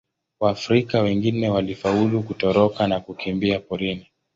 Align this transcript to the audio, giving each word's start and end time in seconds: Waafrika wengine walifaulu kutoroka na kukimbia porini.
Waafrika 0.39 1.01
wengine 1.01 1.49
walifaulu 1.49 2.23
kutoroka 2.23 2.87
na 2.87 2.99
kukimbia 2.99 3.59
porini. 3.59 4.07